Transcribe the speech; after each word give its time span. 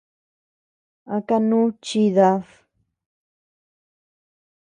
¿A 1.15 1.17
kanú 1.27 1.59
chidad? 1.85 2.43